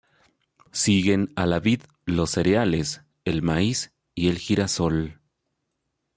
[0.71, 5.19] Siguen a la vid los cereales, el maíz y el girasol.